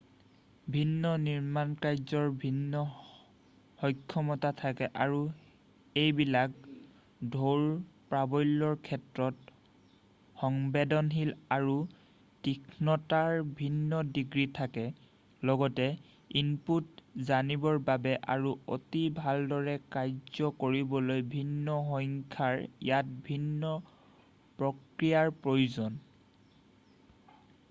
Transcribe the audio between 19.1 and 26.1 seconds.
ভালদৰে কাৰ্য কৰিবলৈ ভিন্ন সংখ্যাৰ ইয়াত ভিন্ন প্ৰক্ৰিয়াৰ প্ৰয়োজন